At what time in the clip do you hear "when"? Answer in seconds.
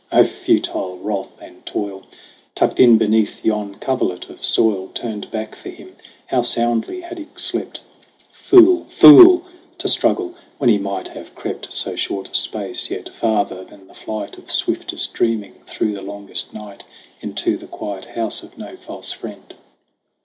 10.57-10.71